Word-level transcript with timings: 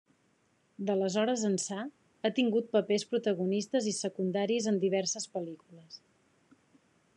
D'aleshores 0.85 1.43
ençà, 1.49 1.83
ha 2.23 2.31
tingut 2.39 2.71
papers 2.77 3.05
protagonistes 3.13 3.91
i 3.93 3.95
secundaris 3.99 4.69
en 4.75 4.83
diverses 4.87 5.29
pel·lícules. 5.37 6.01